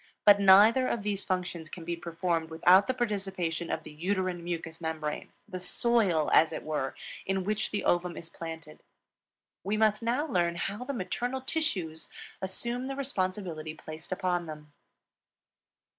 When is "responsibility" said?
12.95-13.75